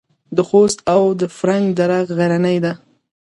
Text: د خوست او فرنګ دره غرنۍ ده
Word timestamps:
د 0.35 0.37
خوست 0.47 0.79
او 0.93 1.01
فرنګ 1.37 1.65
دره 1.77 1.99
غرنۍ 2.17 2.57
ده 2.63 2.73